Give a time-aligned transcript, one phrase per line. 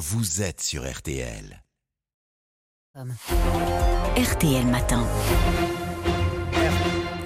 [0.00, 1.62] vous êtes sur RTL.
[4.16, 5.06] RTL Matin.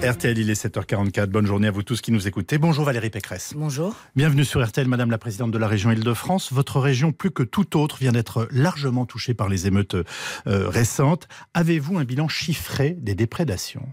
[0.03, 1.27] RTL, il est 7h44.
[1.27, 2.57] Bonne journée à vous tous qui nous écoutez.
[2.57, 3.53] Bonjour Valérie Pécresse.
[3.55, 3.95] Bonjour.
[4.17, 6.51] Bienvenue sur RTL, Madame la Présidente de la région Île-de-France.
[6.51, 10.03] Votre région, plus que toute autre, vient d'être largement touchée par les émeutes euh,
[10.45, 11.29] récentes.
[11.53, 13.87] Avez-vous un bilan chiffré des déprédations?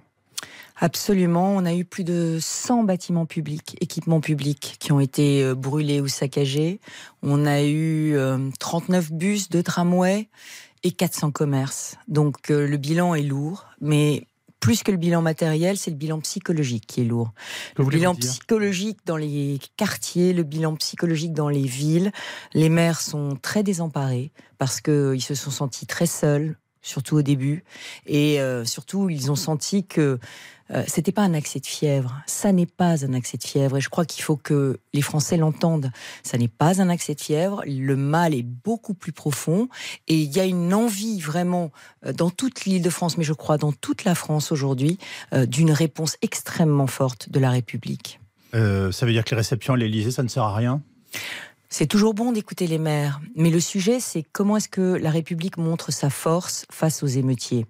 [0.77, 1.55] Absolument.
[1.55, 6.01] On a eu plus de 100 bâtiments publics, équipements publics qui ont été euh, brûlés
[6.01, 6.81] ou saccagés.
[7.23, 8.17] On a eu
[8.59, 10.29] 39 euh, bus de tramway
[10.83, 11.97] et 400 commerces.
[12.09, 14.27] Donc le bilan est lourd, mais
[14.63, 17.33] plus que le bilan matériel, c'est le bilan psychologique qui est lourd.
[17.77, 22.13] le bilan psychologique dans les quartiers, le bilan psychologique dans les villes.
[22.55, 27.65] Les maires sont très désemparés parce qu'ils se sont sentis très seuls, surtout au début.
[28.07, 30.19] Et euh, surtout, ils ont senti que
[30.73, 32.23] euh, c'était pas un accès de fièvre.
[32.27, 33.77] Ça n'est pas un accès de fièvre.
[33.77, 35.91] Et je crois qu'il faut que les Français l'entendent.
[36.23, 37.63] Ça n'est pas un accès de fièvre.
[37.67, 39.69] Le mal est beaucoup plus profond.
[40.09, 41.71] Et il y a une envie vraiment
[42.07, 44.99] euh, dans toute l'île de France, mais je crois dans toute la France aujourd'hui,
[45.35, 48.21] euh, d'une réponse extrêmement forte de la République.
[48.53, 50.83] ça veut dire que les réceptions à l'Élysée, ça ne sert à rien?
[51.73, 55.57] C'est toujours bon d'écouter les maires, mais le sujet, c'est comment est-ce que la République
[55.57, 57.67] montre sa force face aux émeutiers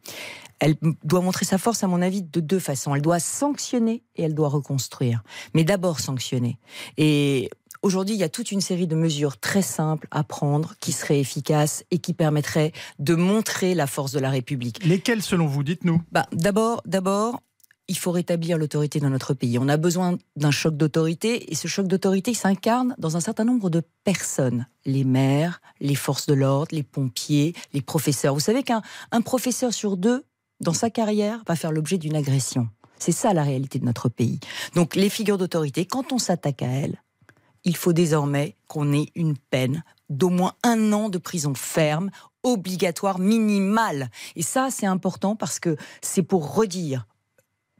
[0.64, 2.94] elle doit montrer sa force, à mon avis, de deux façons.
[2.94, 5.24] Elle doit sanctionner et elle doit reconstruire.
[5.54, 6.56] Mais d'abord sanctionner.
[6.98, 7.50] Et
[7.82, 11.18] Aujourd'hui, il y a toute une série de mesures très simples à prendre qui seraient
[11.18, 14.84] efficaces et qui permettraient de montrer la force de la République.
[14.84, 16.00] Lesquelles, selon vous Dites-nous?
[16.12, 17.40] Bah, d'abord, d'abord,
[17.88, 19.58] il faut rétablir l'autorité dans notre pays.
[19.58, 23.70] On a besoin d'un choc d'autorité et ce choc d'autorité s'incarne dans un certain nombre
[23.70, 24.66] de personnes.
[24.84, 28.34] Les maires, les forces de l'ordre, les pompiers, les professeurs.
[28.34, 28.82] Vous savez qu'un
[29.22, 30.24] professeur sur deux
[30.62, 32.68] dans sa carrière, va faire l'objet d'une agression.
[32.98, 34.38] C'est ça la réalité de notre pays.
[34.74, 37.02] Donc les figures d'autorité, quand on s'attaque à elles,
[37.64, 42.10] il faut désormais qu'on ait une peine d'au moins un an de prison ferme,
[42.42, 44.10] obligatoire, minimale.
[44.36, 47.06] Et ça, c'est important parce que c'est pour redire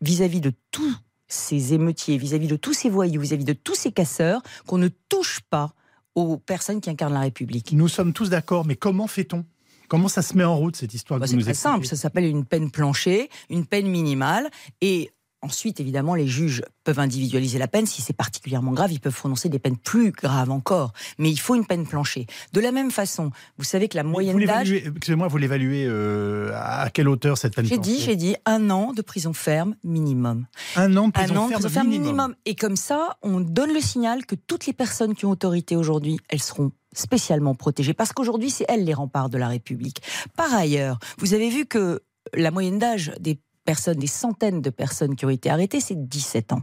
[0.03, 0.94] vis-à-vis de tous
[1.28, 5.41] ces émeutiers, vis-à-vis de tous ces voyous, vis-à-vis de tous ces casseurs, qu'on ne touche
[5.49, 5.72] pas
[6.15, 7.72] aux personnes qui incarnent la République.
[7.72, 9.47] Nous sommes tous d'accord, mais comment fait-on?
[9.88, 12.44] Comment ça se met en route cette histoire bah, C'est très simple, ça s'appelle une
[12.44, 14.50] peine planchée, une peine minimale,
[14.81, 15.10] et
[15.44, 17.84] Ensuite, évidemment, les juges peuvent individualiser la peine.
[17.84, 20.92] Si c'est particulièrement grave, ils peuvent prononcer des peines plus graves encore.
[21.19, 22.26] Mais il faut une peine planchée.
[22.53, 24.70] De la même façon, vous savez que la moyenne d'âge.
[24.70, 28.92] Excusez-moi, vous l'évaluez euh, à quelle hauteur cette peine J'ai dit, j'ai dit un an
[28.92, 30.47] de prison ferme minimum.
[30.76, 32.36] Un an de prison, ferme, minimum.
[32.47, 36.20] Et comme ça, on donne le signal que toutes les personnes qui ont autorité aujourd'hui,
[36.28, 37.94] elles seront spécialement protégées.
[37.94, 40.02] Parce qu'aujourd'hui, c'est elles les remparts de la République.
[40.36, 42.00] Par ailleurs, vous avez vu que
[42.34, 46.53] la moyenne d'âge des personnes, des centaines de personnes qui ont été arrêtées, c'est 17
[46.53, 46.62] ans.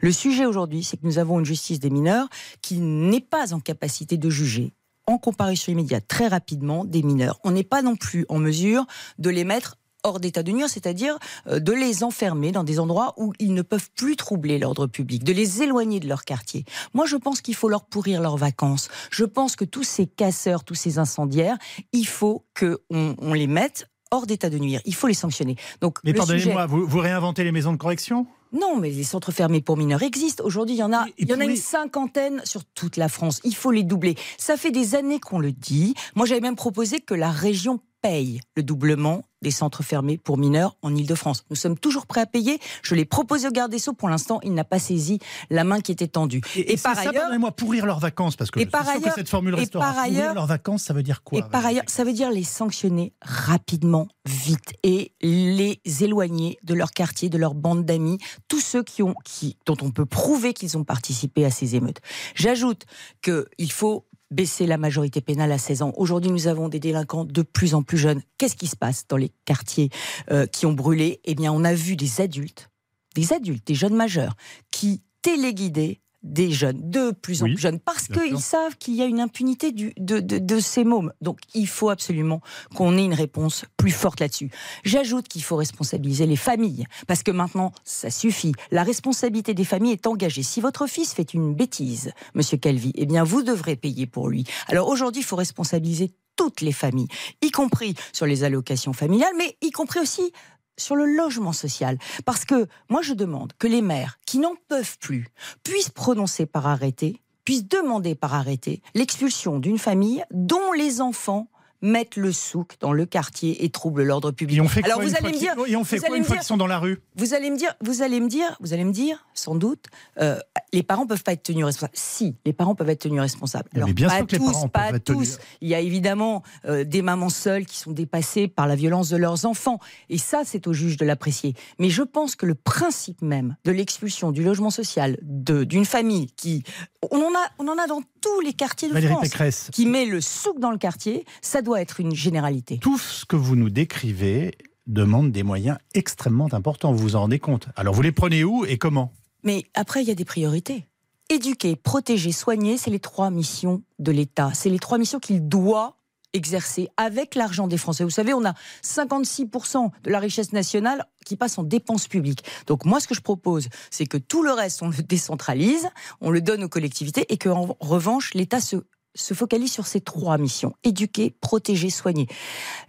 [0.00, 2.28] Le sujet aujourd'hui, c'est que nous avons une justice des mineurs
[2.62, 4.72] qui n'est pas en capacité de juger
[5.06, 7.40] en comparution immédiate très rapidement des mineurs.
[7.42, 8.86] On n'est pas non plus en mesure
[9.18, 11.18] de les mettre hors d'état de nuire, c'est-à-dire
[11.48, 15.24] euh, de les enfermer dans des endroits où ils ne peuvent plus troubler l'ordre public,
[15.24, 16.64] de les éloigner de leur quartier.
[16.94, 18.88] Moi, je pense qu'il faut leur pourrir leurs vacances.
[19.10, 21.58] Je pense que tous ces casseurs, tous ces incendiaires,
[21.92, 24.80] il faut qu'on on les mette hors d'état de nuire.
[24.84, 25.56] Il faut les sanctionner.
[25.80, 28.26] Donc, Mais pardonnez-moi, vous, réinventez les maisons de correction?
[28.52, 30.44] Non, mais les centres fermés pour mineurs existent.
[30.44, 33.40] Aujourd'hui, il y en a, il y en a une cinquantaine sur toute la France.
[33.44, 34.16] Il faut les doubler.
[34.38, 35.94] Ça fait des années qu'on le dit.
[36.16, 40.76] Moi, j'avais même proposé que la région paye le doublement des centres fermés pour mineurs
[40.82, 41.44] en Ile-de-France.
[41.50, 42.58] Nous sommes toujours prêts à payer.
[42.82, 43.94] Je l'ai proposé au garde des Sceaux.
[43.94, 45.18] Pour l'instant, il n'a pas saisi
[45.48, 46.42] la main qui était tendue.
[46.56, 49.54] Et, par ailleurs, moi pourrir leurs vacances, parce que et par ailleurs, que cette formule
[49.54, 54.08] leurs vacances, ça veut dire quoi Et par ailleurs, ça veut dire les sanctionner rapidement,
[54.26, 58.18] vite, et les éloigner de leur quartier, de leur bande d'amis,
[58.48, 62.00] tous ceux qui ont, qui, dont on peut prouver qu'ils ont participé à ces émeutes.
[62.34, 62.84] J'ajoute
[63.22, 65.92] qu'il faut baisser la majorité pénale à 16 ans.
[65.96, 68.22] Aujourd'hui, nous avons des délinquants de plus en plus jeunes.
[68.38, 69.90] Qu'est-ce qui se passe dans les quartiers
[70.30, 71.20] euh, qui ont brûlé?
[71.24, 72.70] Eh bien, on a vu des adultes,
[73.14, 74.34] des adultes, des jeunes majeurs,
[74.70, 79.06] qui téléguidaient des jeunes, de plus en plus jeunes, parce qu'ils savent qu'il y a
[79.06, 81.12] une impunité du, de, de, ces mômes.
[81.20, 82.40] Donc il faut absolument
[82.74, 84.50] qu'on ait une réponse plus forte là-dessus.
[84.84, 88.52] J'ajoute qu'il faut responsabiliser les familles, parce que maintenant, ça suffit.
[88.70, 90.42] La responsabilité des familles est engagée.
[90.42, 94.44] Si votre fils fait une bêtise, monsieur Calvi, eh bien vous devrez payer pour lui.
[94.66, 97.08] Alors aujourd'hui, il faut responsabiliser toutes les familles,
[97.42, 100.32] y compris sur les allocations familiales, mais y compris aussi
[100.80, 101.98] sur le logement social.
[102.24, 105.26] Parce que moi, je demande que les maires qui n'en peuvent plus
[105.64, 111.48] puissent prononcer par arrêté, puissent demander par arrêté l'expulsion d'une famille dont les enfants
[111.82, 114.58] mettent le souk dans le quartier et troublent l'ordre public.
[114.58, 115.96] Et on fait Alors quoi vous une allez fois me dire, qu'ils- et on fait
[115.96, 116.98] vous quoi allez une me fois dire- qu'ils sont dans la rue?
[117.16, 119.86] Vous allez me dire, vous allez me dire, vous allez me dire, sans doute,
[120.20, 120.38] euh,
[120.72, 121.92] les parents peuvent pas être tenus responsables.
[121.94, 123.68] Si, les parents peuvent être tenus responsables.
[123.72, 125.14] Mais Alors bien pas sûr que les tous, parents pas tous.
[125.14, 125.38] tenus.
[125.60, 129.16] Il y a évidemment euh, des mamans seules qui sont dépassées par la violence de
[129.16, 129.78] leurs enfants,
[130.08, 131.54] et ça, c'est au juge de l'apprécier.
[131.78, 136.62] Mais je pense que le principe même de l'expulsion du logement social d'une famille qui,
[137.10, 139.86] on en a, on en a dans tous les quartiers de Valérie France, Pécresse, qui
[139.86, 142.78] met le souk dans le quartier, ça doit être une généralité.
[142.78, 144.52] tout ce que vous nous décrivez
[144.86, 147.68] demande des moyens extrêmement importants, vous vous en rendez compte.
[147.76, 149.12] Alors vous les prenez où et comment?
[149.42, 150.86] Mais après, il y a des priorités.
[151.28, 154.50] Éduquer, protéger, soigner, c'est les trois missions de l'État.
[154.54, 155.96] C'est les trois missions qu'il doit
[156.32, 158.04] exercer avec l'argent des Français.
[158.04, 158.54] Vous savez, on a
[158.84, 162.44] 56% de la richesse nationale qui passe en dépenses publiques.
[162.66, 165.88] Donc moi, ce que je propose, c'est que tout le reste, on le décentralise,
[166.20, 168.76] on le donne aux collectivités et qu'en revanche, l'État se
[169.14, 172.28] se focalise sur ces trois missions éduquer, protéger, soigner.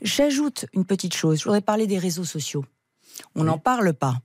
[0.02, 1.40] J'ajoute une petite chose.
[1.40, 2.64] Je voudrais parler des réseaux sociaux.
[3.36, 3.48] On Oui.
[3.48, 4.18] n'en parle pas.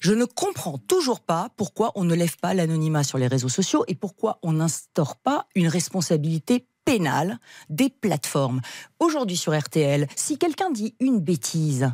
[0.00, 3.84] Je ne comprends toujours pas pourquoi on ne lève pas l'anonymat sur les réseaux sociaux
[3.88, 7.38] et pourquoi on n'instaure pas une responsabilité pénale
[7.70, 8.60] des plateformes.
[8.98, 11.90] Aujourd'hui sur RTL, si quelqu'un dit une bêtise,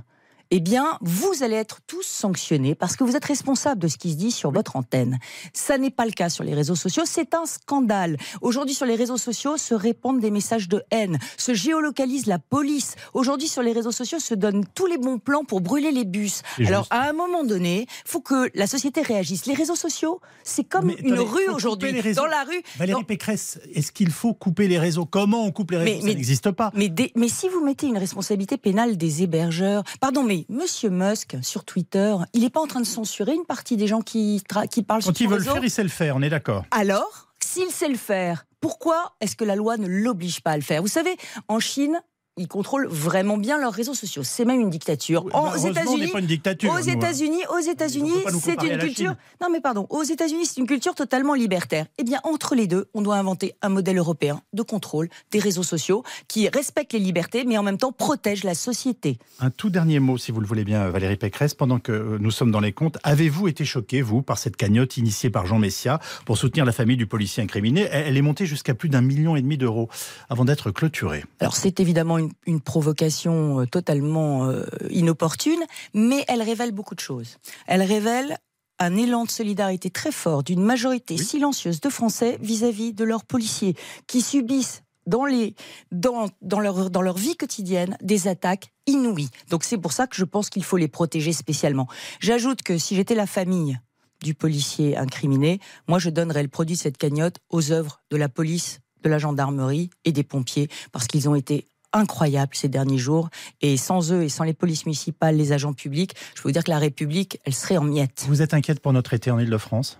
[0.50, 4.10] eh bien, vous allez être tous sanctionnés parce que vous êtes responsable de ce qui
[4.10, 5.18] se dit sur votre antenne.
[5.52, 8.16] Ça n'est pas le cas sur les réseaux sociaux, c'est un scandale.
[8.40, 12.96] Aujourd'hui, sur les réseaux sociaux, se répandent des messages de haine, se géolocalise la police.
[13.14, 16.42] Aujourd'hui, sur les réseaux sociaux, se donnent tous les bons plans pour brûler les bus.
[16.66, 19.46] Alors, à un moment donné, faut que la société réagisse.
[19.46, 21.88] Les réseaux sociaux, c'est comme Mais une rue aujourd'hui.
[21.88, 22.22] couper les réseaux.
[22.22, 25.04] Dans la rue, Valérie dans- Pécresse, est-ce qu'il faut couper les réseaux?
[25.06, 25.94] Comment on coupe les réseaux?
[25.94, 26.70] Mais- Ça n'existe pas.
[26.74, 31.36] Mais, des- mais si vous mettez une responsabilité pénale des hébergeurs, pardon, mais Monsieur Musk
[31.42, 34.82] sur Twitter, il n'est pas en train de censurer une partie des gens qui, qui
[34.82, 36.64] parlent Quand sur il son veut le faire, il sait le faire, on est d'accord.
[36.70, 40.62] Alors, s'il sait le faire, pourquoi est-ce que la loi ne l'oblige pas à le
[40.62, 40.82] faire?
[40.82, 41.16] Vous savez,
[41.48, 42.00] en Chine,
[42.36, 44.22] ils contrôlent vraiment bien leurs réseaux sociaux.
[44.22, 45.24] C'est même une dictature.
[45.24, 46.80] Oui, aux n'est États-Unis, aux hein.
[46.82, 49.14] États-Unis, aux États-Unis, c'est une culture.
[49.40, 49.86] Non, mais pardon.
[49.90, 51.86] Aux États-Unis, c'est une culture totalement libertaire.
[51.98, 55.62] Eh bien, entre les deux, on doit inventer un modèle européen de contrôle des réseaux
[55.62, 59.18] sociaux qui respecte les libertés, mais en même temps protège la société.
[59.40, 61.54] Un tout dernier mot, si vous le voulez bien, Valérie Pécresse.
[61.54, 64.96] Pendant que euh, nous sommes dans les comptes, avez-vous été choqué, vous, par cette cagnotte
[64.96, 67.88] initiée par Jean Messia pour soutenir la famille du policier incriminé?
[67.90, 69.88] Elle elle est montée jusqu'à plus d'un million et demi d'euros
[70.28, 71.24] avant d'être clôturée.
[71.38, 75.60] Alors c'est évidemment une, une provocation euh, totalement euh, inopportune,
[75.94, 77.38] mais elle révèle beaucoup de choses.
[77.66, 78.38] Elle révèle
[78.78, 81.24] un élan de solidarité très fort d'une majorité Oui.
[81.24, 83.74] silencieuse de Français vis-à-vis de leurs policiers
[84.06, 85.54] qui subissent dans, les,
[85.92, 89.28] dans, dans, leur, dans leur vie quotidienne des attaques inouïes.
[89.50, 91.88] Donc c'est pour ça que je pense qu'il faut les protéger spécialement.
[92.20, 93.78] J'ajoute que si j'étais la famille
[94.22, 98.28] du policier incriminé, moi je donnerais le produit de cette cagnotte aux œuvres de la
[98.28, 103.28] police, de la gendarmerie et des pompiers, parce qu'ils ont été incroyables ces derniers jours.
[103.60, 106.64] Et sans eux et sans les polices municipales, les agents publics, je peux vous dire
[106.64, 108.24] que la République, elle serait en miettes.
[108.28, 109.98] Vous êtes inquiète pour notre été en Ile-de-France?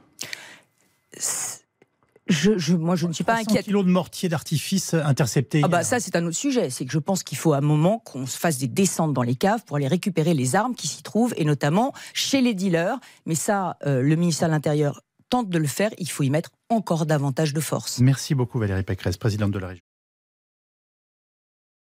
[2.29, 3.65] Je, je- moi, je ne suis pas 300 inquiète.
[3.65, 5.63] kilos de mortier d'artifice interceptés.
[5.65, 7.63] Ah bah ça c'est un autre sujet, c'est que je pense qu'il faut à un
[7.63, 10.87] moment qu'on se fasse des descentes dans les caves pour aller récupérer les armes qui
[10.87, 13.01] s'y trouvent et notamment chez les dealers.
[13.27, 16.51] Mais ça, euh, le ministère de l'Intérieur tente de le faire, il faut y mettre
[16.69, 17.99] encore davantage de force.
[17.99, 19.83] Merci beaucoup Valérie Pécresse, présidente de la région.